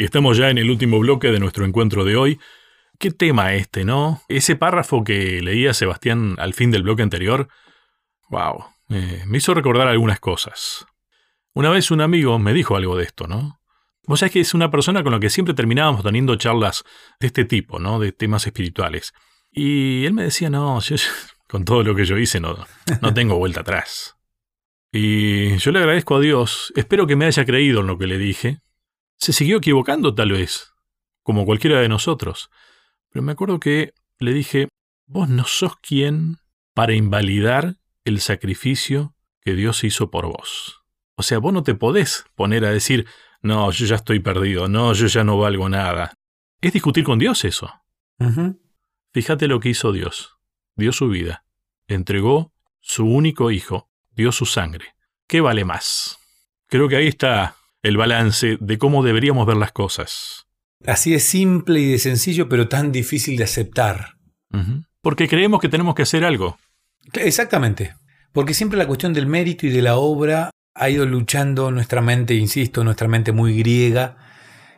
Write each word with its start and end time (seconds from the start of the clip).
Y 0.00 0.04
estamos 0.04 0.38
ya 0.38 0.48
en 0.48 0.56
el 0.56 0.70
último 0.70 0.98
bloque 0.98 1.30
de 1.30 1.38
nuestro 1.38 1.66
encuentro 1.66 2.06
de 2.06 2.16
hoy. 2.16 2.40
Qué 2.98 3.10
tema 3.10 3.52
este, 3.52 3.84
¿no? 3.84 4.22
Ese 4.28 4.56
párrafo 4.56 5.04
que 5.04 5.42
leía 5.42 5.74
Sebastián 5.74 6.36
al 6.38 6.54
fin 6.54 6.70
del 6.70 6.84
bloque 6.84 7.02
anterior, 7.02 7.48
wow, 8.30 8.64
me 8.88 9.36
hizo 9.36 9.52
recordar 9.52 9.88
algunas 9.88 10.18
cosas. 10.18 10.86
Una 11.52 11.68
vez 11.68 11.90
un 11.90 12.00
amigo 12.00 12.38
me 12.38 12.54
dijo 12.54 12.76
algo 12.76 12.96
de 12.96 13.04
esto, 13.04 13.26
¿no? 13.26 13.60
Vos 14.06 14.20
sabés 14.20 14.32
que 14.32 14.40
es 14.40 14.54
una 14.54 14.70
persona 14.70 15.02
con 15.02 15.12
la 15.12 15.20
que 15.20 15.28
siempre 15.28 15.52
terminábamos 15.52 16.02
teniendo 16.02 16.34
charlas 16.36 16.82
de 17.20 17.26
este 17.26 17.44
tipo, 17.44 17.78
¿no? 17.78 17.98
De 17.98 18.12
temas 18.12 18.46
espirituales. 18.46 19.12
Y 19.52 20.06
él 20.06 20.14
me 20.14 20.22
decía, 20.22 20.48
no, 20.48 20.80
yo, 20.80 20.96
con 21.46 21.66
todo 21.66 21.82
lo 21.82 21.94
que 21.94 22.06
yo 22.06 22.16
hice 22.16 22.40
no, 22.40 22.56
no 23.02 23.12
tengo 23.14 23.36
vuelta 23.36 23.60
atrás. 23.60 24.16
Y 24.92 25.58
yo 25.58 25.70
le 25.72 25.80
agradezco 25.80 26.16
a 26.16 26.20
Dios, 26.20 26.72
espero 26.74 27.06
que 27.06 27.16
me 27.16 27.26
haya 27.26 27.44
creído 27.44 27.82
en 27.82 27.86
lo 27.86 27.98
que 27.98 28.06
le 28.06 28.16
dije. 28.16 28.62
Se 29.20 29.34
siguió 29.34 29.58
equivocando 29.58 30.14
tal 30.14 30.32
vez, 30.32 30.72
como 31.22 31.44
cualquiera 31.44 31.80
de 31.80 31.88
nosotros. 31.88 32.50
Pero 33.10 33.22
me 33.22 33.32
acuerdo 33.32 33.60
que 33.60 33.92
le 34.18 34.32
dije, 34.32 34.68
vos 35.06 35.28
no 35.28 35.44
sos 35.44 35.76
quien 35.76 36.38
para 36.74 36.94
invalidar 36.94 37.76
el 38.04 38.20
sacrificio 38.20 39.14
que 39.42 39.54
Dios 39.54 39.84
hizo 39.84 40.10
por 40.10 40.26
vos. 40.26 40.82
O 41.16 41.22
sea, 41.22 41.38
vos 41.38 41.52
no 41.52 41.62
te 41.62 41.74
podés 41.74 42.24
poner 42.34 42.64
a 42.64 42.70
decir, 42.70 43.06
no, 43.42 43.70
yo 43.70 43.84
ya 43.84 43.96
estoy 43.96 44.20
perdido, 44.20 44.68
no, 44.68 44.94
yo 44.94 45.06
ya 45.06 45.22
no 45.22 45.38
valgo 45.38 45.68
nada. 45.68 46.14
Es 46.62 46.72
discutir 46.72 47.04
con 47.04 47.18
Dios 47.18 47.44
eso. 47.44 47.70
Fíjate 49.12 49.48
lo 49.48 49.60
que 49.60 49.68
hizo 49.68 49.92
Dios. 49.92 50.38
Dio 50.76 50.92
su 50.92 51.08
vida, 51.08 51.44
entregó 51.88 52.54
su 52.80 53.04
único 53.04 53.50
hijo, 53.50 53.90
dio 54.12 54.32
su 54.32 54.46
sangre. 54.46 54.94
¿Qué 55.26 55.42
vale 55.42 55.66
más? 55.66 56.18
Creo 56.68 56.88
que 56.88 56.96
ahí 56.96 57.08
está 57.08 57.56
el 57.82 57.96
balance 57.96 58.58
de 58.60 58.78
cómo 58.78 59.02
deberíamos 59.02 59.46
ver 59.46 59.56
las 59.56 59.72
cosas. 59.72 60.46
Así 60.86 61.14
es 61.14 61.24
simple 61.24 61.80
y 61.80 61.90
de 61.92 61.98
sencillo, 61.98 62.48
pero 62.48 62.68
tan 62.68 62.92
difícil 62.92 63.36
de 63.36 63.44
aceptar. 63.44 64.16
Porque 65.02 65.28
creemos 65.28 65.60
que 65.60 65.68
tenemos 65.68 65.94
que 65.94 66.02
hacer 66.02 66.24
algo. 66.24 66.58
Exactamente. 67.14 67.94
Porque 68.32 68.54
siempre 68.54 68.78
la 68.78 68.86
cuestión 68.86 69.12
del 69.12 69.26
mérito 69.26 69.66
y 69.66 69.70
de 69.70 69.82
la 69.82 69.96
obra 69.96 70.50
ha 70.74 70.90
ido 70.90 71.04
luchando 71.04 71.70
nuestra 71.70 72.00
mente, 72.00 72.34
insisto, 72.34 72.84
nuestra 72.84 73.08
mente 73.08 73.32
muy 73.32 73.56
griega, 73.58 74.16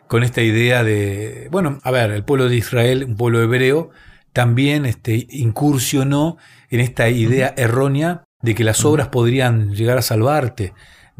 con 0.08 0.22
esta 0.22 0.42
idea 0.42 0.84
de, 0.84 1.48
bueno, 1.50 1.78
a 1.82 1.90
ver, 1.90 2.10
el 2.10 2.24
pueblo 2.24 2.48
de 2.48 2.56
Israel, 2.56 3.04
un 3.04 3.16
pueblo 3.16 3.42
hebreo, 3.42 3.90
también 4.32 4.84
este, 4.86 5.26
incursionó 5.30 6.38
en 6.70 6.80
esta 6.80 7.08
idea 7.08 7.54
errónea 7.56 8.24
de 8.42 8.54
que 8.54 8.64
las 8.64 8.84
obras 8.84 9.08
podrían 9.08 9.74
llegar 9.74 9.98
a 9.98 10.02
salvarte. 10.02 10.72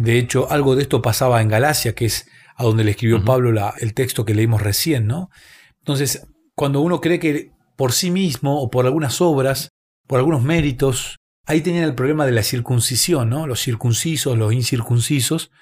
De 0.03 0.19
hecho, 0.19 0.51
algo 0.51 0.75
de 0.75 0.83
esto 0.83 1.01
pasaba 1.01 1.41
en 1.41 1.49
Galacia, 1.49 1.95
que 1.95 2.07
es 2.07 2.27
a 2.57 2.65
donde 2.65 2.83
le 2.83 2.91
escribió 2.91 3.25
Pablo 3.25 3.73
el 3.79 3.95
texto 3.95 4.25
que 4.25 4.35
leímos 4.35 4.61
recién, 4.61 5.07
¿no? 5.07 5.31
Entonces, 5.79 6.27
cuando 6.57 6.81
uno 6.81 7.01
cree 7.01 7.21
que 7.21 7.53
por 7.77 7.93
sí 7.93 8.11
mismo 8.11 8.61
o 8.61 8.69
por 8.69 8.85
algunas 8.85 9.21
obras, 9.21 9.69
por 10.09 10.19
algunos 10.19 10.43
méritos, 10.43 11.19
ahí 11.47 11.61
tenían 11.61 11.85
el 11.85 11.95
problema 11.95 12.27
de 12.27 12.33
la 12.33 12.43
circuncisión, 12.43 13.31
¿no? 13.31 13.47
Los 13.47 13.61
circuncisos, 13.61 14.37
los 14.37 14.53
incircuncisos. 14.53 15.53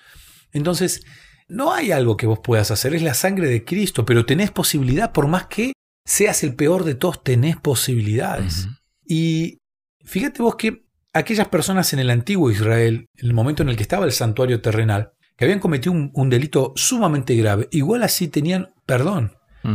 Entonces, 0.53 1.03
no 1.47 1.75
hay 1.75 1.93
algo 1.93 2.17
que 2.17 2.27
vos 2.27 2.41
puedas 2.43 2.71
hacer, 2.71 2.95
es 2.95 3.03
la 3.03 3.13
sangre 3.13 3.47
de 3.49 3.63
Cristo, 3.63 4.07
pero 4.07 4.25
tenés 4.25 4.51
posibilidad, 4.51 5.13
por 5.13 5.29
más 5.29 5.49
que 5.49 5.75
seas 6.07 6.43
el 6.45 6.55
peor 6.55 6.85
de 6.85 6.95
todos, 6.95 7.23
tenés 7.23 7.59
posibilidades. 7.59 8.69
Y 9.07 9.59
fíjate 10.03 10.43
vos 10.43 10.57
que 10.57 10.87
aquellas 11.13 11.49
personas 11.49 11.93
en 11.93 11.99
el 11.99 12.11
antiguo 12.11 12.51
Israel, 12.51 13.09
en 13.17 13.27
el 13.27 13.35
momento 13.35 13.63
en 13.63 13.69
el 13.69 13.77
que 13.77 13.83
estaba 13.83 14.05
el 14.05 14.13
santuario 14.13 14.61
terrenal, 14.61 15.13
que 15.37 15.45
habían 15.45 15.61
cometido 15.61 15.93
un, 15.93 16.31
delito 16.31 16.73
sumamente 16.77 17.35
grave, 17.37 17.69
igual 17.71 18.03
así 18.03 18.29
tenían 18.29 18.75
perdón. 18.87 19.33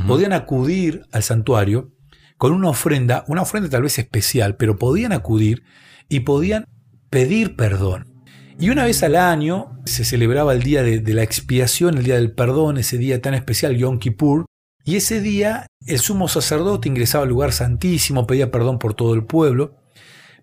Podían 0.07 0.33
acudir 0.33 1.03
al 1.11 1.21
santuario 1.21 1.91
con 2.37 2.53
una 2.53 2.69
ofrenda, 2.69 3.23
una 3.27 3.43
ofrenda 3.43 3.69
tal 3.69 3.83
vez 3.83 3.99
especial, 3.99 4.57
pero 4.57 4.77
podían 4.77 5.11
acudir 5.11 5.63
y 6.09 6.21
podían 6.21 6.65
pedir 7.11 7.55
perdón. 7.55 8.23
Y 8.59 8.69
una 8.69 8.85
vez 8.85 9.03
al 9.03 9.15
año 9.15 9.79
se 9.85 10.05
celebraba 10.05 10.53
el 10.53 10.63
día 10.63 10.81
de, 10.81 11.13
la 11.13 11.23
expiación, 11.23 11.97
el 11.97 12.03
día 12.03 12.15
del 12.15 12.33
perdón, 12.33 12.77
ese 12.77 12.97
día 12.97 13.21
tan 13.21 13.33
especial, 13.33 13.75
Yom 13.75 13.99
Kippur, 13.99 14.45
y 14.83 14.95
ese 14.95 15.21
día 15.21 15.67
el 15.85 15.99
sumo 15.99 16.27
sacerdote 16.27 16.89
ingresaba 16.89 17.23
al 17.23 17.29
lugar 17.29 17.51
santísimo, 17.51 18.25
pedía 18.25 18.51
perdón 18.51 18.79
por 18.79 18.93
todo 18.93 19.13
el 19.13 19.25
pueblo, 19.25 19.75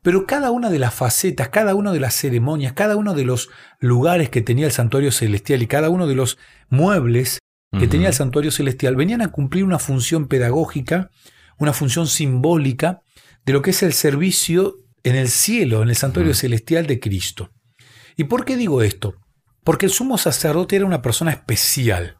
pero 0.02 0.26
cada 0.26 0.50
una 0.50 0.68
de 0.68 0.80
las 0.80 0.92
facetas, 0.92 1.48
cada 1.48 1.74
una 1.74 1.92
de 1.92 2.00
las 2.00 2.14
ceremonias, 2.14 2.72
cada 2.72 2.96
uno 2.96 3.14
de 3.14 3.24
los 3.24 3.50
lugares 3.78 4.28
que 4.30 4.42
tenía 4.42 4.66
el 4.66 4.72
santuario 4.72 5.12
celestial 5.12 5.62
y 5.62 5.68
cada 5.68 5.88
uno 5.88 6.06
de 6.06 6.16
los 6.16 6.38
muebles 6.68 7.38
que 7.78 7.88
tenía 7.88 8.08
el 8.08 8.14
santuario 8.14 8.50
celestial 8.50 8.96
venían 8.96 9.22
a 9.22 9.28
cumplir 9.28 9.64
una 9.64 9.78
función 9.78 10.26
pedagógica, 10.26 11.10
una 11.56 11.72
función 11.72 12.06
simbólica 12.06 13.00
de 13.46 13.54
lo 13.54 13.62
que 13.62 13.70
es 13.70 13.82
el 13.82 13.94
servicio 13.94 14.76
en 15.04 15.16
el 15.16 15.28
cielo, 15.28 15.82
en 15.82 15.88
el 15.88 15.96
santuario 15.96 16.34
celestial 16.34 16.86
de 16.86 17.00
Cristo. 17.00 17.50
¿Y 18.16 18.24
por 18.24 18.44
qué 18.44 18.56
digo 18.56 18.82
esto? 18.82 19.14
Porque 19.64 19.86
el 19.86 19.92
sumo 19.92 20.19
sacerdote 20.19 20.76
era 20.76 20.84
una 20.84 21.00
persona 21.00 21.30
especial. 21.30 22.19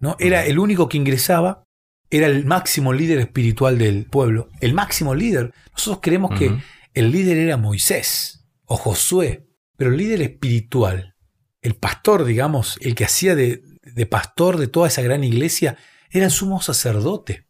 ¿no? 0.00 0.16
Era 0.18 0.44
el 0.44 0.58
único 0.58 0.88
que 0.88 0.96
ingresaba, 0.96 1.64
era 2.10 2.26
el 2.26 2.44
máximo 2.44 2.92
líder 2.92 3.18
espiritual 3.18 3.78
del 3.78 4.06
pueblo, 4.06 4.48
el 4.60 4.74
máximo 4.74 5.14
líder. 5.14 5.52
Nosotros 5.72 6.00
creemos 6.02 6.38
que 6.38 6.58
el 6.94 7.10
líder 7.10 7.36
era 7.36 7.56
Moisés 7.56 8.46
o 8.64 8.76
Josué, 8.76 9.46
pero 9.76 9.90
el 9.90 9.96
líder 9.96 10.22
espiritual, 10.22 11.14
el 11.60 11.74
pastor, 11.74 12.24
digamos, 12.24 12.78
el 12.80 12.94
que 12.94 13.04
hacía 13.04 13.34
de, 13.34 13.62
pastor 14.08 14.56
de 14.56 14.68
toda 14.68 14.88
esa 14.88 15.02
gran 15.02 15.24
iglesia, 15.24 15.76
era 16.10 16.26
el 16.26 16.30
sumo 16.30 16.62
sacerdote. 16.62 17.46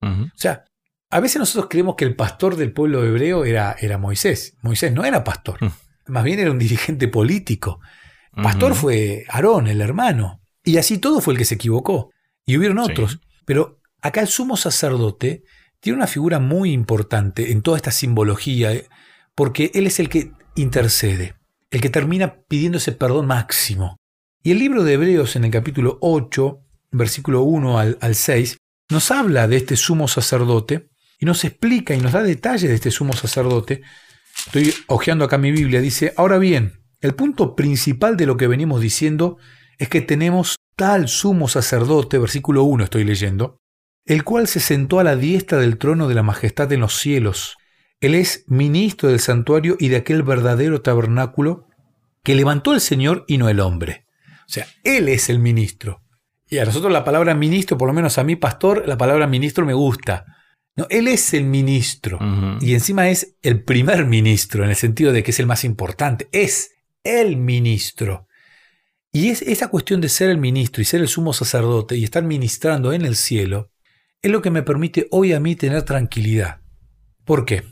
O 0.00 0.30
sea, 0.34 0.64
a 1.10 1.20
veces 1.20 1.38
nosotros 1.38 1.68
creemos 1.70 1.94
que 1.94 2.04
el 2.04 2.16
pastor 2.16 2.56
del 2.56 2.72
pueblo 2.72 3.04
hebreo 3.04 3.44
era, 3.44 3.76
era 3.78 3.98
Moisés. 3.98 4.56
Moisés 4.62 4.92
no 4.92 5.04
era 5.04 5.22
pastor, 5.22 5.62
mm. 5.62 5.72
más 6.06 6.24
bien 6.24 6.40
era 6.40 6.50
un 6.50 6.58
dirigente 6.58 7.06
político. 7.06 7.80
Pastor 8.34 8.74
fue 8.74 9.24
Aarón, 9.28 9.66
el 9.66 9.80
hermano. 9.80 10.40
Y 10.64 10.78
así 10.78 10.98
todo 10.98 11.20
fue 11.20 11.34
el 11.34 11.38
que 11.38 11.44
se 11.44 11.56
equivocó. 11.56 12.10
Y 12.46 12.56
hubieron 12.56 12.78
otros. 12.78 13.20
Pero 13.44 13.80
acá 14.00 14.22
el 14.22 14.28
sumo 14.28 14.56
sacerdote 14.56 15.44
tiene 15.82 15.96
una 15.96 16.06
figura 16.06 16.38
muy 16.38 16.72
importante 16.72 17.50
en 17.50 17.60
toda 17.60 17.76
esta 17.76 17.90
simbología, 17.90 18.72
eh, 18.72 18.88
porque 19.34 19.72
él 19.74 19.88
es 19.88 19.98
el 19.98 20.08
que 20.08 20.30
intercede, 20.54 21.34
el 21.72 21.80
que 21.80 21.90
termina 21.90 22.36
pidiendo 22.46 22.78
ese 22.78 22.92
perdón 22.92 23.26
máximo. 23.26 23.96
Y 24.44 24.52
el 24.52 24.60
libro 24.60 24.84
de 24.84 24.94
Hebreos 24.94 25.34
en 25.34 25.44
el 25.44 25.50
capítulo 25.50 25.98
8, 26.00 26.60
versículo 26.92 27.42
1 27.42 27.78
al, 27.80 27.98
al 28.00 28.14
6, 28.14 28.58
nos 28.90 29.10
habla 29.10 29.48
de 29.48 29.56
este 29.56 29.74
sumo 29.74 30.06
sacerdote 30.06 30.88
y 31.18 31.26
nos 31.26 31.44
explica 31.44 31.94
y 31.94 31.98
nos 31.98 32.12
da 32.12 32.22
detalles 32.22 32.70
de 32.70 32.76
este 32.76 32.92
sumo 32.92 33.12
sacerdote. 33.12 33.82
Estoy 34.46 34.72
hojeando 34.86 35.24
acá 35.24 35.36
mi 35.36 35.50
Biblia, 35.50 35.80
dice, 35.80 36.14
ahora 36.16 36.38
bien, 36.38 36.84
el 37.00 37.16
punto 37.16 37.56
principal 37.56 38.16
de 38.16 38.26
lo 38.26 38.36
que 38.36 38.46
venimos 38.46 38.80
diciendo 38.80 39.36
es 39.78 39.88
que 39.88 40.00
tenemos 40.00 40.54
tal 40.76 41.08
sumo 41.08 41.48
sacerdote, 41.48 42.18
versículo 42.18 42.62
1 42.62 42.84
estoy 42.84 43.02
leyendo, 43.02 43.61
el 44.04 44.24
cual 44.24 44.46
se 44.46 44.60
sentó 44.60 45.00
a 45.00 45.04
la 45.04 45.16
diestra 45.16 45.58
del 45.58 45.78
trono 45.78 46.08
de 46.08 46.14
la 46.14 46.22
majestad 46.22 46.72
en 46.72 46.80
los 46.80 46.98
cielos. 46.98 47.56
Él 48.00 48.14
es 48.14 48.44
ministro 48.48 49.08
del 49.08 49.20
santuario 49.20 49.76
y 49.78 49.88
de 49.88 49.96
aquel 49.96 50.22
verdadero 50.22 50.82
tabernáculo 50.82 51.68
que 52.24 52.34
levantó 52.34 52.72
el 52.72 52.80
Señor 52.80 53.24
y 53.28 53.38
no 53.38 53.48
el 53.48 53.60
hombre. 53.60 54.06
O 54.46 54.52
sea, 54.52 54.66
Él 54.84 55.08
es 55.08 55.28
el 55.28 55.38
ministro. 55.38 56.02
Y 56.52 56.58
a 56.58 56.66
nosotros 56.66 56.92
la 56.92 57.04
palabra 57.04 57.34
ministro, 57.34 57.78
por 57.78 57.88
lo 57.88 57.94
menos 57.94 58.18
a 58.18 58.24
mí, 58.24 58.36
pastor, 58.36 58.86
la 58.86 58.98
palabra 58.98 59.26
ministro 59.26 59.64
me 59.64 59.72
gusta. 59.72 60.26
No, 60.76 60.86
él 60.90 61.08
es 61.08 61.34
el 61.34 61.44
ministro 61.44 62.18
y 62.60 62.74
encima 62.74 63.08
es 63.08 63.36
el 63.42 63.62
primer 63.62 64.06
ministro 64.06 64.64
en 64.64 64.70
el 64.70 64.76
sentido 64.76 65.12
de 65.12 65.22
que 65.22 65.30
es 65.30 65.40
el 65.40 65.46
más 65.46 65.64
importante. 65.64 66.28
Es 66.30 66.72
el 67.04 67.36
ministro. 67.36 68.26
Y 69.12 69.28
es 69.28 69.42
esa 69.42 69.68
cuestión 69.68 70.02
de 70.02 70.10
ser 70.10 70.28
el 70.30 70.38
ministro 70.38 70.82
y 70.82 70.84
ser 70.84 71.00
el 71.00 71.08
sumo 71.08 71.32
sacerdote 71.32 71.96
y 71.96 72.04
estar 72.04 72.22
ministrando 72.22 72.92
en 72.92 73.06
el 73.06 73.16
cielo 73.16 73.71
es 74.22 74.30
lo 74.30 74.40
que 74.40 74.50
me 74.50 74.62
permite 74.62 75.08
hoy 75.10 75.32
a 75.32 75.40
mí 75.40 75.56
tener 75.56 75.82
tranquilidad. 75.82 76.60
¿Por 77.24 77.44
qué? 77.44 77.64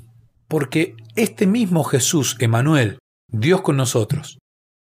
Porque 0.48 0.96
este 1.14 1.46
mismo 1.46 1.84
Jesús, 1.84 2.36
Emanuel, 2.40 2.98
Dios 3.28 3.62
con 3.62 3.76
nosotros, 3.76 4.38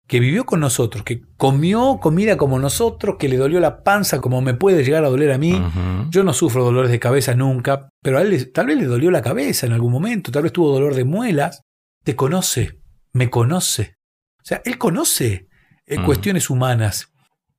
que 0.07 0.19
vivió 0.19 0.45
con 0.45 0.59
nosotros, 0.59 1.03
que 1.03 1.21
comió 1.37 1.99
comida 2.01 2.35
como 2.35 2.59
nosotros, 2.59 3.15
que 3.19 3.29
le 3.29 3.37
dolió 3.37 3.59
la 3.59 3.83
panza 3.83 4.19
como 4.19 4.41
me 4.41 4.55
puede 4.55 4.83
llegar 4.83 5.05
a 5.05 5.09
doler 5.09 5.31
a 5.31 5.37
mí. 5.37 5.61
Yo 6.09 6.23
no 6.23 6.33
sufro 6.33 6.63
dolores 6.63 6.91
de 6.91 6.99
cabeza 6.99 7.35
nunca, 7.35 7.89
pero 8.01 8.17
a 8.17 8.21
él 8.21 8.51
tal 8.51 8.65
vez 8.65 8.77
le 8.77 8.85
dolió 8.85 9.11
la 9.11 9.21
cabeza 9.21 9.67
en 9.67 9.73
algún 9.73 9.91
momento, 9.91 10.31
tal 10.31 10.43
vez 10.43 10.51
tuvo 10.51 10.73
dolor 10.73 10.95
de 10.95 11.05
muelas. 11.05 11.61
Te 12.03 12.15
conoce, 12.15 12.79
me 13.13 13.29
conoce. 13.29 13.95
O 14.39 14.45
sea, 14.45 14.61
él 14.65 14.79
conoce 14.79 15.47
eh, 15.85 16.03
cuestiones 16.03 16.49
humanas. 16.49 17.13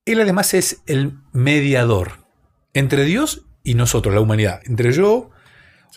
Él 0.05 0.21
además 0.21 0.53
es 0.53 0.83
el 0.87 1.15
mediador 1.33 2.27
entre 2.75 3.05
Dios 3.05 3.47
y 3.65 3.75
nosotros, 3.75 4.15
la 4.15 4.21
humanidad. 4.21 4.61
Entre 4.65 4.93
yo, 4.93 5.31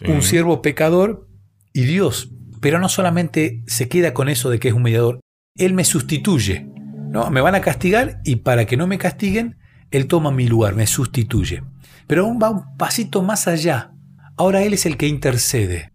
un 0.08 0.22
siervo 0.22 0.62
pecador 0.62 1.28
y 1.74 1.86
Dios. 1.86 2.30
Pero 2.62 2.80
no 2.80 2.90
solamente 2.90 3.64
se 3.68 3.88
queda 3.90 4.14
con 4.14 4.30
eso 4.30 4.50
de 4.50 4.60
que 4.60 4.70
es 4.70 4.74
un 4.74 4.84
mediador, 4.84 5.20
él 5.56 5.74
me 5.74 5.86
sustituye. 5.86 6.68
¿no? 7.10 7.30
Me 7.32 7.42
van 7.42 7.56
a 7.56 7.62
castigar 7.62 8.20
y 8.24 8.38
para 8.38 8.66
que 8.66 8.78
no 8.78 8.88
me 8.88 8.98
castiguen, 8.98 9.58
Él 9.92 10.08
toma 10.08 10.32
mi 10.32 10.48
lugar, 10.48 10.76
me 10.76 10.88
sustituye. 10.88 11.64
Pero 12.08 12.26
aún 12.26 12.40
va 12.42 12.50
un 12.50 12.78
pasito 12.78 13.24
más 13.24 13.48
allá. 13.48 13.94
Ahora 14.38 14.64
Él 14.64 14.74
es 14.74 14.86
el 14.86 14.98
que 14.98 15.08
intercede. 15.08 15.94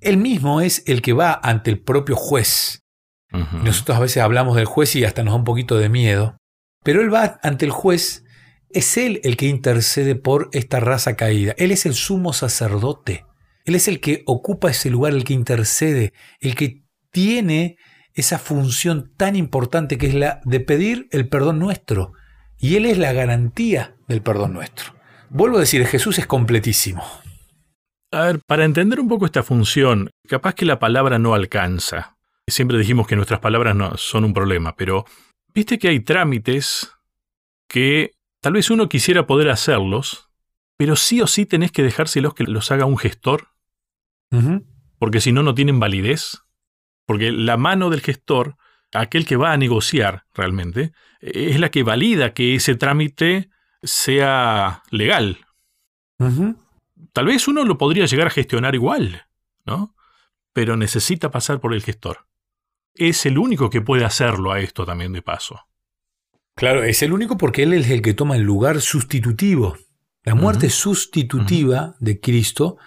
Él 0.00 0.18
mismo 0.18 0.60
es 0.60 0.82
el 0.86 1.02
que 1.02 1.12
va 1.12 1.40
ante 1.42 1.70
el 1.70 1.80
propio 1.80 2.16
juez. 2.16 2.84
Nosotros 3.30 3.96
a 3.96 4.00
veces 4.00 4.22
hablamos 4.22 4.56
del 4.56 4.64
juez 4.64 4.96
y 4.96 5.04
hasta 5.04 5.22
nos 5.22 5.32
da 5.32 5.38
un 5.38 5.44
poquito 5.44 5.76
de 5.76 5.88
miedo. 5.88 6.36
Pero 6.82 7.02
Él 7.02 7.12
va 7.12 7.38
ante 7.42 7.64
el 7.64 7.70
juez. 7.70 8.24
Es 8.70 8.96
Él 8.96 9.20
el 9.24 9.36
que 9.36 9.46
intercede 9.46 10.14
por 10.14 10.50
esta 10.52 10.80
raza 10.80 11.16
caída. 11.16 11.54
Él 11.58 11.70
es 11.70 11.86
el 11.86 11.94
sumo 11.94 12.32
sacerdote. 12.32 13.24
Él 13.64 13.74
es 13.74 13.88
el 13.88 14.00
que 14.00 14.22
ocupa 14.26 14.70
ese 14.70 14.90
lugar, 14.90 15.12
el 15.12 15.24
que 15.24 15.34
intercede, 15.34 16.12
el 16.40 16.54
que 16.54 16.84
tiene 17.10 17.76
esa 18.14 18.38
función 18.38 19.12
tan 19.16 19.36
importante 19.36 19.96
que 19.96 20.06
es 20.06 20.14
la 20.14 20.40
de 20.44 20.60
pedir 20.60 21.08
el 21.12 21.28
perdón 21.28 21.58
nuestro. 21.58 22.12
Y 22.58 22.76
Él 22.76 22.86
es 22.86 22.98
la 22.98 23.12
garantía 23.12 23.96
del 24.08 24.22
perdón 24.22 24.52
nuestro. 24.54 24.94
Vuelvo 25.30 25.58
a 25.58 25.60
decir, 25.60 25.86
Jesús 25.86 26.18
es 26.18 26.26
completísimo. 26.26 27.04
A 28.10 28.22
ver, 28.22 28.40
para 28.46 28.64
entender 28.64 29.00
un 29.00 29.08
poco 29.08 29.26
esta 29.26 29.42
función, 29.42 30.10
capaz 30.26 30.54
que 30.54 30.64
la 30.64 30.78
palabra 30.78 31.18
no 31.18 31.34
alcanza. 31.34 32.16
Siempre 32.46 32.78
dijimos 32.78 33.06
que 33.06 33.16
nuestras 33.16 33.40
palabras 33.40 33.76
no 33.76 33.96
son 33.98 34.24
un 34.24 34.32
problema, 34.32 34.74
pero 34.74 35.04
viste 35.54 35.78
que 35.78 35.88
hay 35.88 36.00
trámites 36.00 36.90
que 37.68 38.12
tal 38.40 38.52
vez 38.54 38.70
uno 38.70 38.88
quisiera 38.88 39.26
poder 39.26 39.50
hacerlos, 39.50 40.30
pero 40.76 40.96
sí 40.96 41.20
o 41.20 41.26
sí 41.26 41.46
tenés 41.46 41.72
que 41.72 41.82
dejárselos 41.82 42.34
que 42.34 42.44
los 42.44 42.70
haga 42.70 42.84
un 42.84 42.98
gestor, 42.98 43.48
porque 44.98 45.20
si 45.20 45.32
no, 45.32 45.42
no 45.42 45.54
tienen 45.54 45.80
validez. 45.80 46.42
Porque 47.06 47.32
la 47.32 47.56
mano 47.56 47.88
del 47.88 48.02
gestor, 48.02 48.58
aquel 48.92 49.24
que 49.24 49.36
va 49.36 49.52
a 49.52 49.56
negociar 49.56 50.26
realmente, 50.34 50.92
es 51.20 51.58
la 51.58 51.70
que 51.70 51.82
valida 51.82 52.34
que 52.34 52.54
ese 52.54 52.74
trámite 52.74 53.48
sea 53.82 54.82
legal. 54.90 55.46
Tal 57.14 57.24
vez 57.24 57.48
uno 57.48 57.64
lo 57.64 57.78
podría 57.78 58.04
llegar 58.04 58.26
a 58.26 58.30
gestionar 58.30 58.74
igual, 58.74 59.26
¿no? 59.64 59.94
Pero 60.52 60.76
necesita 60.76 61.30
pasar 61.30 61.60
por 61.60 61.72
el 61.72 61.82
gestor. 61.82 62.26
Es 62.92 63.24
el 63.24 63.38
único 63.38 63.70
que 63.70 63.80
puede 63.80 64.04
hacerlo 64.04 64.52
a 64.52 64.60
esto 64.60 64.84
también 64.84 65.14
de 65.14 65.22
paso. 65.22 65.66
Claro, 66.58 66.82
es 66.82 67.02
el 67.04 67.12
único 67.12 67.38
porque 67.38 67.62
él 67.62 67.72
es 67.72 67.88
el 67.88 68.02
que 68.02 68.14
toma 68.14 68.34
el 68.34 68.42
lugar 68.42 68.80
sustitutivo. 68.80 69.76
La 70.24 70.34
muerte 70.34 70.70
sustitutiva 70.70 71.94
de 72.00 72.18
Cristo 72.18 72.78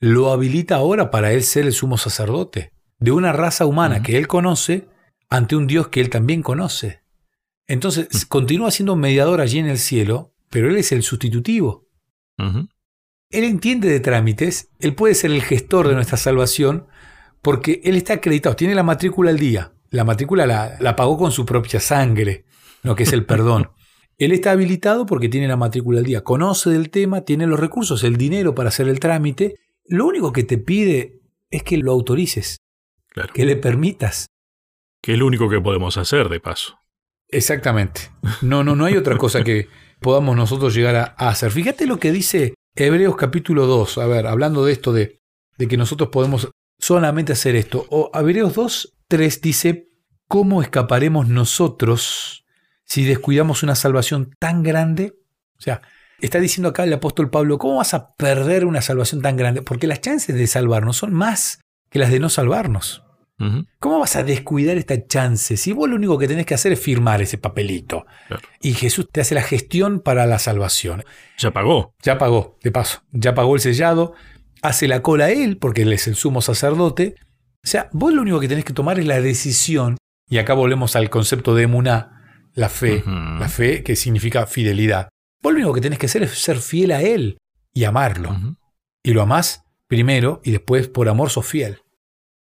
lo 0.00 0.32
habilita 0.32 0.74
ahora 0.74 1.12
para 1.12 1.32
él 1.32 1.44
ser 1.44 1.64
el 1.64 1.72
sumo 1.72 1.96
sacerdote 1.96 2.72
de 2.98 3.12
una 3.12 3.32
raza 3.32 3.66
humana 3.66 4.02
que 4.02 4.18
él 4.18 4.26
conoce 4.26 4.88
ante 5.28 5.54
un 5.54 5.68
Dios 5.68 5.88
que 5.88 6.00
él 6.00 6.10
también 6.10 6.42
conoce. 6.42 7.04
Entonces 7.68 8.26
continúa 8.26 8.72
siendo 8.72 8.96
mediador 8.96 9.40
allí 9.40 9.60
en 9.60 9.68
el 9.68 9.78
cielo, 9.78 10.34
pero 10.50 10.68
él 10.68 10.76
es 10.76 10.90
el 10.90 11.04
sustitutivo. 11.04 11.86
Él 12.36 13.44
entiende 13.44 13.88
de 13.88 14.00
trámites, 14.00 14.70
él 14.80 14.96
puede 14.96 15.14
ser 15.14 15.30
el 15.30 15.42
gestor 15.42 15.86
de 15.86 15.94
nuestra 15.94 16.16
salvación, 16.16 16.88
porque 17.42 17.80
él 17.84 17.94
está 17.94 18.14
acreditado, 18.14 18.56
tiene 18.56 18.74
la 18.74 18.82
matrícula 18.82 19.30
al 19.30 19.38
día. 19.38 19.72
La 19.90 20.02
matrícula 20.02 20.46
la, 20.46 20.96
pagó 20.96 21.16
con 21.16 21.30
su 21.30 21.46
propia 21.46 21.78
sangre, 21.78 22.44
lo 22.82 22.94
que 22.94 23.04
es 23.04 23.12
el 23.12 23.26
perdón. 23.26 23.70
Él 24.18 24.32
está 24.32 24.52
habilitado 24.52 25.06
porque 25.06 25.28
tiene 25.28 25.48
la 25.48 25.56
matrícula 25.56 26.00
al 26.00 26.04
día, 26.04 26.22
conoce 26.22 26.70
del 26.70 26.90
tema, 26.90 27.22
tiene 27.22 27.46
los 27.46 27.58
recursos, 27.58 28.04
el 28.04 28.16
dinero 28.16 28.54
para 28.54 28.68
hacer 28.68 28.88
el 28.88 29.00
trámite. 29.00 29.54
Lo 29.86 30.06
único 30.06 30.32
que 30.32 30.44
te 30.44 30.58
pide 30.58 31.20
es 31.50 31.62
que 31.62 31.78
lo 31.78 31.92
autorices, 31.92 32.58
que 33.32 33.44
le 33.46 33.56
permitas. 33.56 34.26
Que 35.00 35.14
es 35.14 35.18
lo 35.18 35.26
único 35.26 35.48
que 35.48 35.60
podemos 35.60 35.96
hacer, 35.96 36.28
de 36.28 36.38
paso. 36.38 36.78
Exactamente. 37.28 38.10
No, 38.42 38.62
no, 38.62 38.76
no 38.76 38.84
hay 38.84 38.96
otra 38.96 39.16
cosa 39.16 39.42
que 39.42 39.68
podamos 40.00 40.36
nosotros 40.36 40.74
llegar 40.74 40.96
a, 40.96 41.28
hacer. 41.28 41.50
Fíjate 41.50 41.86
lo 41.86 41.98
que 41.98 42.12
dice 42.12 42.54
Hebreos 42.74 43.16
capítulo 43.16 43.66
2. 43.66 43.98
A 43.98 44.06
ver, 44.06 44.26
hablando 44.26 44.64
de 44.64 44.72
esto 44.72 44.92
de, 44.92 45.20
de 45.56 45.68
que 45.68 45.76
nosotros 45.76 46.10
podemos 46.10 46.50
solamente 46.78 47.32
hacer 47.32 47.56
esto. 47.56 47.86
O 47.88 48.10
Hebreos 48.12 48.54
2, 48.54 48.98
3 49.08 49.40
dice, 49.40 49.88
¿cómo 50.26 50.60
escaparemos 50.60 51.28
nosotros 51.28 52.44
si 52.90 53.04
descuidamos 53.04 53.62
una 53.62 53.76
salvación 53.76 54.34
tan 54.40 54.64
grande? 54.64 55.14
O 55.56 55.62
sea, 55.62 55.80
está 56.20 56.40
diciendo 56.40 56.70
acá 56.70 56.82
el 56.82 56.92
apóstol 56.92 57.30
Pablo, 57.30 57.56
¿cómo 57.56 57.76
vas 57.76 57.94
a 57.94 58.14
perder 58.14 58.64
una 58.64 58.82
salvación 58.82 59.22
tan 59.22 59.36
grande? 59.36 59.62
Porque 59.62 59.86
las 59.86 60.00
chances 60.00 60.34
de 60.34 60.46
salvarnos 60.48 60.96
son 60.96 61.14
más 61.14 61.60
que 61.88 62.00
las 62.00 62.10
de 62.10 62.18
no 62.18 62.28
salvarnos. 62.28 63.04
¿Cómo 63.78 64.00
vas 64.00 64.16
a 64.16 64.22
descuidar 64.22 64.76
esta 64.76 65.06
chance 65.06 65.56
si 65.56 65.72
vos 65.72 65.88
lo 65.88 65.96
único 65.96 66.18
que 66.18 66.28
tenés 66.28 66.44
que 66.44 66.52
hacer 66.52 66.72
es 66.72 66.80
firmar 66.80 67.22
ese 67.22 67.38
papelito? 67.38 68.04
Y 68.60 68.74
Jesús 68.74 69.08
te 69.10 69.22
hace 69.22 69.34
la 69.34 69.40
gestión 69.42 70.00
para 70.00 70.26
la 70.26 70.38
salvación. 70.38 71.04
Ya 71.38 71.50
pagó. 71.50 71.94
Ya 72.02 72.18
pagó, 72.18 72.58
de 72.62 72.70
paso. 72.70 73.02
Ya 73.12 73.34
pagó 73.34 73.54
el 73.54 73.62
sellado. 73.62 74.12
Hace 74.60 74.88
la 74.88 75.00
cola 75.00 75.30
él, 75.30 75.56
porque 75.56 75.82
él 75.82 75.92
es 75.94 76.06
el 76.06 76.16
sumo 76.16 76.42
sacerdote. 76.42 77.14
O 77.64 77.66
sea, 77.66 77.88
vos 77.92 78.12
lo 78.12 78.20
único 78.20 78.40
que 78.40 78.48
tenés 78.48 78.66
que 78.66 78.74
tomar 78.74 78.98
es 78.98 79.06
la 79.06 79.22
decisión. 79.22 79.96
Y 80.28 80.36
acá 80.36 80.52
volvemos 80.52 80.94
al 80.96 81.08
concepto 81.08 81.54
de 81.54 81.62
emuná, 81.62 82.19
la 82.54 82.68
fe. 82.68 83.02
La 83.06 83.48
fe 83.48 83.82
que 83.82 83.96
significa 83.96 84.46
fidelidad. 84.46 85.08
Vos 85.42 85.52
lo 85.52 85.58
único 85.58 85.74
que 85.74 85.80
tenés 85.80 85.98
que 85.98 86.06
hacer 86.06 86.22
es 86.22 86.32
ser 86.38 86.58
fiel 86.58 86.92
a 86.92 87.02
él 87.02 87.38
y 87.72 87.84
amarlo. 87.84 88.36
Y 89.02 89.12
lo 89.12 89.22
amás 89.22 89.64
primero 89.86 90.40
y 90.44 90.52
después 90.52 90.88
por 90.88 91.08
amor 91.08 91.30
sos 91.30 91.46
fiel. 91.46 91.78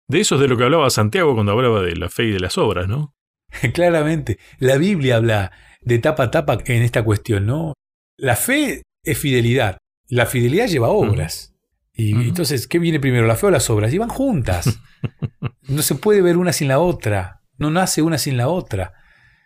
De 0.07 0.21
eso 0.21 0.35
es 0.35 0.41
de 0.41 0.47
lo 0.47 0.57
que 0.57 0.63
hablaba 0.63 0.89
Santiago 0.89 1.33
cuando 1.33 1.51
hablaba 1.51 1.81
de 1.81 1.95
la 1.95 2.09
fe 2.09 2.25
y 2.25 2.31
de 2.31 2.39
las 2.39 2.57
obras, 2.57 2.87
¿no? 2.87 3.13
Claramente, 3.73 4.39
la 4.57 4.77
Biblia 4.77 5.17
habla 5.17 5.51
de 5.81 5.99
tapa 5.99 6.23
a 6.23 6.31
tapa 6.31 6.57
en 6.65 6.81
esta 6.81 7.03
cuestión, 7.03 7.45
¿no? 7.45 7.73
La 8.17 8.35
fe 8.35 8.83
es 9.03 9.17
fidelidad, 9.17 9.77
la 10.07 10.25
fidelidad 10.25 10.67
lleva 10.67 10.89
obras. 10.89 11.53
Y 11.93 12.11
entonces, 12.11 12.67
¿qué 12.67 12.77
viene 12.77 12.99
primero, 12.99 13.25
la 13.25 13.35
fe 13.35 13.47
o 13.47 13.51
las 13.51 13.69
obras? 13.69 13.91
Y 13.91 13.97
van 13.97 14.09
juntas. 14.09 14.79
no 15.67 15.81
se 15.81 15.95
puede 15.95 16.21
ver 16.21 16.37
una 16.37 16.53
sin 16.53 16.67
la 16.67 16.79
otra, 16.79 17.41
no 17.57 17.71
nace 17.71 18.01
una 18.01 18.17
sin 18.17 18.37
la 18.37 18.49
otra. 18.49 18.93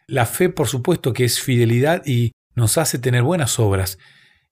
La 0.07 0.25
fe, 0.25 0.49
por 0.49 0.67
supuesto, 0.67 1.13
que 1.13 1.25
es 1.25 1.39
fidelidad 1.39 2.05
y 2.05 2.31
nos 2.55 2.77
hace 2.77 2.99
tener 2.99 3.23
buenas 3.23 3.59
obras. 3.59 3.97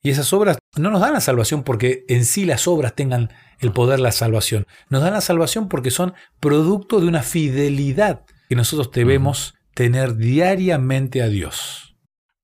Y 0.02 0.10
esas 0.10 0.32
obras 0.32 0.58
no 0.78 0.92
nos 0.92 1.02
dan 1.02 1.14
la 1.14 1.22
salvación 1.22 1.64
porque 1.64 2.06
en 2.08 2.24
sí 2.24 2.46
las 2.46 2.68
obras 2.68 2.96
tengan 2.96 3.30
el 3.60 3.72
poder 3.72 4.00
la 4.00 4.12
salvación. 4.12 4.66
Nos 4.90 5.02
dan 5.02 5.14
la 5.14 5.22
salvación 5.22 5.68
porque 5.68 5.92
son 5.92 6.14
producto 6.40 7.02
de 7.02 7.08
una 7.08 7.22
fidelidad 7.22 8.26
que 8.48 8.56
nosotros 8.56 8.92
debemos 8.92 9.56
tener 9.74 10.16
diariamente 10.16 11.22
a 11.22 11.28
Dios. 11.28 11.96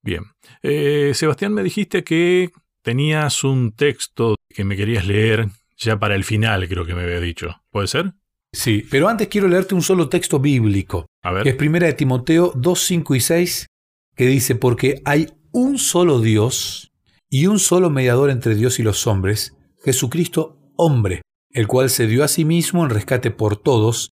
Bien. 0.02 0.24
Eh, 0.62 1.14
Sebastián, 1.16 1.54
me 1.54 1.64
dijiste 1.64 2.04
que 2.04 2.52
tenías 2.82 3.44
un 3.44 3.72
texto 3.72 4.36
que 4.50 4.64
me 4.64 4.76
querías 4.76 5.08
leer 5.08 5.48
ya 5.78 5.98
para 5.98 6.16
el 6.16 6.24
final, 6.24 6.68
creo 6.68 6.86
que 6.86 6.94
me 6.94 7.04
había 7.04 7.20
dicho. 7.20 7.62
¿Puede 7.72 7.88
ser? 7.88 8.14
Sí, 8.54 8.86
pero 8.90 9.10
antes 9.10 9.28
quiero 9.28 9.48
leerte 9.48 9.76
un 9.76 9.82
solo 9.82 10.08
texto 10.08 10.40
bíblico. 10.40 11.08
A 11.26 11.32
ver. 11.32 11.42
Que 11.42 11.50
es 11.50 11.56
primera 11.56 11.88
de 11.88 11.94
Timoteo 11.94 12.54
2, 12.56 12.80
5 12.80 13.16
y 13.16 13.20
6, 13.20 13.68
que 14.16 14.28
dice, 14.28 14.54
porque 14.54 15.02
hay 15.06 15.34
un 15.52 15.80
solo 15.80 16.22
Dios 16.22 16.94
y 17.30 17.48
un 17.48 17.58
solo 17.58 17.90
mediador 17.90 18.30
entre 18.30 18.54
Dios 18.54 18.78
y 18.78 18.84
los 18.84 19.08
hombres, 19.08 19.56
Jesucristo 19.84 20.60
hombre, 20.78 21.24
el 21.50 21.66
cual 21.66 21.90
se 21.90 22.06
dio 22.06 22.24
a 22.24 22.28
sí 22.28 22.46
mismo 22.46 22.84
en 22.84 22.92
rescate 22.92 23.32
por 23.32 23.58
todos, 23.58 24.12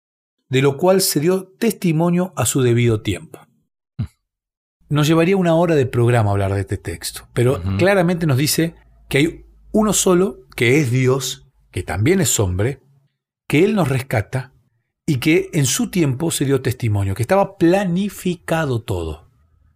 de 0.49 0.63
lo 0.63 0.75
cual 0.77 1.01
se 1.01 1.19
dio 1.19 1.53
testimonio 1.59 2.33
a 2.35 2.47
su 2.47 2.63
debido 2.63 3.03
tiempo. 3.03 3.39
Nos 4.89 5.05
llevaría 5.07 5.37
una 5.37 5.53
hora 5.53 5.75
de 5.75 5.85
programa 5.85 6.31
hablar 6.31 6.55
de 6.55 6.61
este 6.61 6.77
texto, 6.77 7.27
pero 7.33 7.61
claramente 7.77 8.25
nos 8.25 8.37
dice 8.37 8.73
que 9.07 9.17
hay 9.19 9.45
uno 9.71 9.93
solo, 9.93 10.47
que 10.55 10.79
es 10.79 10.89
Dios, 10.89 11.47
que 11.69 11.83
también 11.83 12.21
es 12.21 12.39
hombre, 12.39 12.81
que 13.47 13.63
Él 13.63 13.75
nos 13.75 13.89
rescata 13.89 14.52
y 15.05 15.17
que 15.17 15.49
en 15.53 15.65
su 15.65 15.89
tiempo 15.89 16.31
se 16.31 16.45
dio 16.45 16.61
testimonio, 16.61 17.15
que 17.15 17.23
estaba 17.23 17.57
planificado 17.57 18.81
todo 18.81 19.29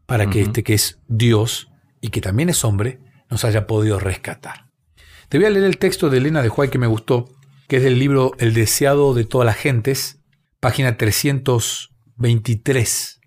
para 0.06 0.30
que 0.30 0.42
este 0.42 0.64
que 0.64 0.74
es 0.74 1.00
Dios 1.08 1.70
y 2.00 2.10
que 2.10 2.22
también 2.22 2.50
es 2.50 2.64
hombre 2.64 3.00
nos 3.30 3.44
haya 3.44 3.68
podido 3.68 4.00
rescatar. 4.00 4.70
Te 5.28 5.38
voy 5.38 5.48
a 5.48 5.50
leer 5.50 5.66
el 5.66 5.78
texto 5.78 6.10
de 6.10 6.20
Elena 6.20 6.42
de 6.42 6.48
Huay 6.50 6.70
que 6.70 6.78
me 6.78 6.88
gustó, 6.88 7.28
que 7.68 7.76
es 7.78 7.84
del 7.84 8.00
libro 8.00 8.32
El 8.40 8.54
deseado 8.54 9.14
de 9.14 9.26
todas 9.26 9.46
las 9.46 9.58
gentes, 9.58 10.22
página 10.62 10.96
323. 10.96 13.20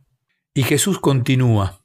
Y 0.54 0.62
Jesús 0.62 0.98
continúa, 0.98 1.84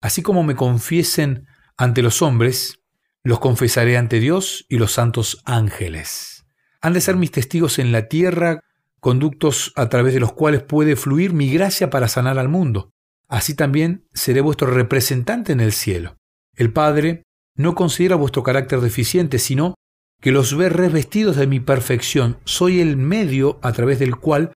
así 0.00 0.22
como 0.22 0.44
me 0.44 0.54
confiesen 0.54 1.48
ante 1.76 2.02
los 2.02 2.22
hombres, 2.22 2.78
los 3.24 3.40
confesaré 3.40 3.96
ante 3.96 4.20
Dios 4.20 4.64
y 4.68 4.78
los 4.78 4.92
santos 4.92 5.42
ángeles. 5.44 6.44
Han 6.80 6.92
de 6.92 7.00
ser 7.00 7.16
mis 7.16 7.32
testigos 7.32 7.80
en 7.80 7.90
la 7.90 8.06
tierra, 8.06 8.60
conductos 9.06 9.72
a 9.76 9.88
través 9.88 10.14
de 10.14 10.18
los 10.18 10.32
cuales 10.32 10.64
puede 10.64 10.96
fluir 10.96 11.32
mi 11.32 11.48
gracia 11.48 11.90
para 11.90 12.08
sanar 12.08 12.40
al 12.40 12.48
mundo. 12.48 12.90
Así 13.28 13.54
también 13.54 14.04
seré 14.12 14.40
vuestro 14.40 14.66
representante 14.66 15.52
en 15.52 15.60
el 15.60 15.70
cielo. 15.70 16.16
El 16.56 16.72
Padre 16.72 17.22
no 17.54 17.76
considera 17.76 18.16
vuestro 18.16 18.42
carácter 18.42 18.80
deficiente, 18.80 19.38
sino 19.38 19.76
que 20.20 20.32
los 20.32 20.56
ve 20.56 20.70
revestidos 20.70 21.36
de 21.36 21.46
mi 21.46 21.60
perfección. 21.60 22.38
Soy 22.42 22.80
el 22.80 22.96
medio 22.96 23.60
a 23.62 23.72
través 23.72 24.00
del 24.00 24.16
cual 24.16 24.52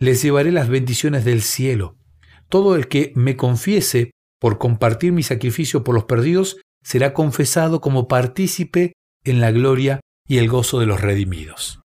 les 0.00 0.20
llevaré 0.20 0.50
las 0.50 0.68
bendiciones 0.68 1.24
del 1.24 1.40
cielo. 1.40 1.96
Todo 2.48 2.74
el 2.74 2.88
que 2.88 3.12
me 3.14 3.36
confiese 3.36 4.10
por 4.40 4.58
compartir 4.58 5.12
mi 5.12 5.22
sacrificio 5.22 5.84
por 5.84 5.94
los 5.94 6.06
perdidos, 6.06 6.56
será 6.82 7.14
confesado 7.14 7.80
como 7.80 8.08
partícipe 8.08 8.94
en 9.22 9.40
la 9.40 9.52
gloria 9.52 10.00
y 10.26 10.38
el 10.38 10.48
gozo 10.48 10.80
de 10.80 10.86
los 10.86 11.00
redimidos. 11.00 11.81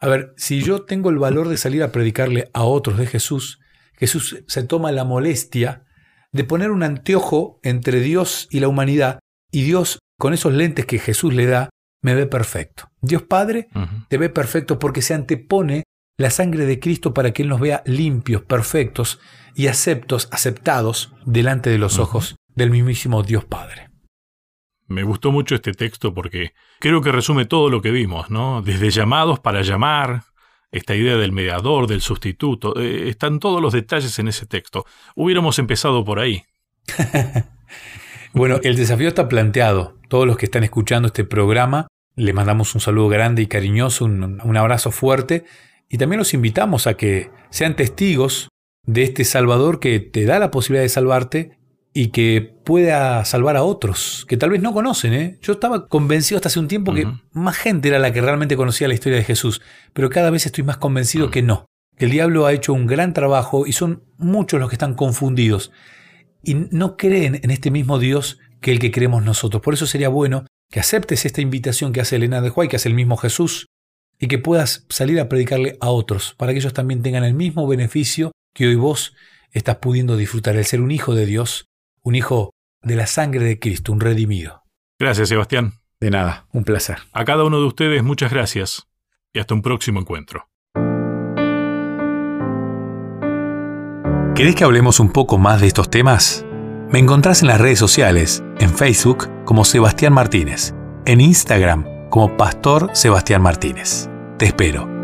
A 0.00 0.08
ver, 0.08 0.32
si 0.36 0.62
yo 0.62 0.84
tengo 0.84 1.10
el 1.10 1.18
valor 1.18 1.48
de 1.48 1.56
salir 1.56 1.82
a 1.82 1.92
predicarle 1.92 2.50
a 2.54 2.62
otros 2.62 2.98
de 2.98 3.06
Jesús, 3.06 3.60
Jesús 3.94 4.44
se 4.46 4.62
toma 4.62 4.92
la 4.92 5.04
molestia 5.04 5.84
de 6.32 6.44
poner 6.44 6.70
un 6.70 6.82
anteojo 6.82 7.58
entre 7.62 8.00
Dios 8.00 8.46
y 8.50 8.60
la 8.60 8.68
humanidad, 8.68 9.18
y 9.50 9.62
Dios, 9.62 9.98
con 10.18 10.34
esos 10.34 10.52
lentes 10.52 10.86
que 10.86 10.98
Jesús 10.98 11.34
le 11.34 11.46
da, 11.46 11.70
me 12.02 12.14
ve 12.14 12.26
perfecto. 12.26 12.90
Dios 13.00 13.22
Padre 13.22 13.68
te 14.08 14.18
ve 14.18 14.28
perfecto 14.28 14.78
porque 14.78 15.02
se 15.02 15.14
antepone 15.14 15.84
la 16.16 16.30
sangre 16.30 16.66
de 16.66 16.78
Cristo 16.78 17.14
para 17.14 17.32
que 17.32 17.42
Él 17.42 17.48
nos 17.48 17.60
vea 17.60 17.82
limpios, 17.86 18.42
perfectos 18.42 19.20
y 19.54 19.68
aceptos, 19.68 20.28
aceptados 20.30 21.12
delante 21.24 21.70
de 21.70 21.78
los 21.78 21.98
ojos 21.98 22.36
del 22.54 22.70
mismísimo 22.70 23.22
Dios 23.22 23.44
Padre. 23.44 23.87
Me 24.88 25.02
gustó 25.02 25.30
mucho 25.30 25.54
este 25.54 25.72
texto 25.72 26.12
porque 26.14 26.54
creo 26.80 27.00
que 27.02 27.12
resume 27.12 27.44
todo 27.44 27.70
lo 27.70 27.80
que 27.80 27.90
vimos, 27.90 28.30
¿no? 28.30 28.62
Desde 28.62 28.90
llamados 28.90 29.38
para 29.38 29.62
llamar, 29.62 30.24
esta 30.70 30.94
idea 30.94 31.16
del 31.16 31.32
mediador, 31.32 31.86
del 31.86 32.00
sustituto, 32.00 32.78
eh, 32.78 33.08
están 33.08 33.38
todos 33.38 33.62
los 33.62 33.72
detalles 33.72 34.18
en 34.18 34.28
ese 34.28 34.46
texto. 34.46 34.84
Hubiéramos 35.14 35.58
empezado 35.58 36.04
por 36.04 36.18
ahí. 36.18 36.44
bueno, 38.32 38.60
el 38.62 38.76
desafío 38.76 39.08
está 39.08 39.28
planteado. 39.28 39.96
Todos 40.08 40.26
los 40.26 40.36
que 40.36 40.46
están 40.46 40.64
escuchando 40.64 41.06
este 41.06 41.24
programa, 41.24 41.88
le 42.16 42.32
mandamos 42.32 42.74
un 42.74 42.80
saludo 42.80 43.08
grande 43.08 43.42
y 43.42 43.46
cariñoso, 43.46 44.04
un, 44.04 44.40
un 44.42 44.56
abrazo 44.56 44.90
fuerte, 44.90 45.44
y 45.88 45.98
también 45.98 46.18
los 46.18 46.34
invitamos 46.34 46.86
a 46.86 46.94
que 46.94 47.30
sean 47.50 47.76
testigos 47.76 48.48
de 48.84 49.04
este 49.04 49.24
Salvador 49.24 49.80
que 49.80 50.00
te 50.00 50.24
da 50.24 50.38
la 50.38 50.50
posibilidad 50.50 50.82
de 50.82 50.88
salvarte 50.88 51.57
y 51.92 52.08
que 52.08 52.54
pueda 52.64 53.24
salvar 53.24 53.56
a 53.56 53.62
otros 53.62 54.24
que 54.28 54.36
tal 54.36 54.50
vez 54.50 54.62
no 54.62 54.72
conocen. 54.72 55.12
¿eh? 55.14 55.38
Yo 55.42 55.54
estaba 55.54 55.88
convencido 55.88 56.36
hasta 56.36 56.48
hace 56.48 56.60
un 56.60 56.68
tiempo 56.68 56.94
que 56.94 57.06
más 57.32 57.56
gente 57.56 57.88
era 57.88 57.98
la 57.98 58.12
que 58.12 58.20
realmente 58.20 58.56
conocía 58.56 58.88
la 58.88 58.94
historia 58.94 59.18
de 59.18 59.24
Jesús, 59.24 59.62
pero 59.92 60.10
cada 60.10 60.30
vez 60.30 60.46
estoy 60.46 60.64
más 60.64 60.76
convencido 60.76 61.30
que 61.30 61.42
no. 61.42 61.66
Que 61.96 62.04
el 62.04 62.10
diablo 62.10 62.46
ha 62.46 62.52
hecho 62.52 62.72
un 62.72 62.86
gran 62.86 63.12
trabajo 63.12 63.66
y 63.66 63.72
son 63.72 64.04
muchos 64.16 64.60
los 64.60 64.68
que 64.68 64.76
están 64.76 64.94
confundidos 64.94 65.72
y 66.42 66.54
no 66.54 66.96
creen 66.96 67.40
en 67.42 67.50
este 67.50 67.70
mismo 67.70 67.98
Dios 67.98 68.38
que 68.60 68.70
el 68.70 68.78
que 68.78 68.90
creemos 68.90 69.24
nosotros. 69.24 69.62
Por 69.62 69.74
eso 69.74 69.86
sería 69.86 70.08
bueno 70.08 70.46
que 70.70 70.80
aceptes 70.80 71.24
esta 71.24 71.40
invitación 71.40 71.92
que 71.92 72.00
hace 72.00 72.16
Elena 72.16 72.40
de 72.40 72.50
Juárez, 72.50 72.70
que 72.70 72.76
hace 72.76 72.88
el 72.88 72.94
mismo 72.94 73.16
Jesús, 73.16 73.66
y 74.18 74.28
que 74.28 74.38
puedas 74.38 74.84
salir 74.88 75.20
a 75.20 75.28
predicarle 75.28 75.76
a 75.80 75.90
otros, 75.90 76.34
para 76.36 76.52
que 76.52 76.58
ellos 76.58 76.72
también 76.72 77.02
tengan 77.02 77.24
el 77.24 77.34
mismo 77.34 77.66
beneficio 77.66 78.32
que 78.54 78.66
hoy 78.66 78.74
vos 78.74 79.14
estás 79.52 79.76
pudiendo 79.76 80.16
disfrutar, 80.16 80.56
el 80.56 80.64
ser 80.64 80.80
un 80.80 80.90
hijo 80.90 81.14
de 81.14 81.26
Dios 81.26 81.66
un 82.08 82.14
hijo 82.14 82.50
de 82.82 82.96
la 82.96 83.06
sangre 83.06 83.44
de 83.44 83.58
Cristo, 83.58 83.92
un 83.92 84.00
redimido. 84.00 84.62
Gracias, 84.98 85.28
Sebastián. 85.28 85.74
De 86.00 86.10
nada, 86.10 86.46
un 86.52 86.64
placer. 86.64 86.98
A 87.12 87.24
cada 87.24 87.44
uno 87.44 87.58
de 87.60 87.66
ustedes 87.66 88.02
muchas 88.02 88.32
gracias 88.32 88.88
y 89.32 89.40
hasta 89.40 89.54
un 89.54 89.62
próximo 89.62 90.00
encuentro. 90.00 90.48
¿Querés 94.34 94.54
que 94.54 94.64
hablemos 94.64 95.00
un 95.00 95.12
poco 95.12 95.36
más 95.36 95.60
de 95.60 95.66
estos 95.66 95.90
temas? 95.90 96.46
Me 96.90 97.00
encontrás 97.00 97.42
en 97.42 97.48
las 97.48 97.60
redes 97.60 97.78
sociales, 97.78 98.42
en 98.58 98.70
Facebook 98.70 99.28
como 99.44 99.64
Sebastián 99.64 100.12
Martínez, 100.12 100.74
en 101.04 101.20
Instagram 101.20 102.08
como 102.08 102.36
Pastor 102.36 102.90
Sebastián 102.94 103.42
Martínez. 103.42 104.08
Te 104.38 104.46
espero. 104.46 104.97